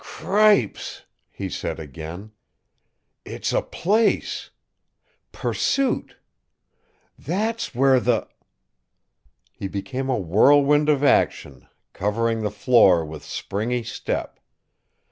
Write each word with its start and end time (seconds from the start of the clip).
"Cripes!" 0.03 1.03
he 1.29 1.47
said 1.47 1.79
again. 1.79 2.31
"It's 3.23 3.53
a 3.53 3.61
place! 3.61 4.49
Pursuit! 5.31 6.15
That's 7.19 7.75
where 7.75 7.99
the" 7.99 8.27
He 9.59 9.67
became 9.67 10.09
a 10.09 10.17
whirlwind 10.17 10.89
of 10.89 11.03
action, 11.03 11.67
covered 11.93 12.41
the 12.41 12.49
floor 12.49 13.05
with 13.05 13.23
springy 13.23 13.83
step. 13.83 14.39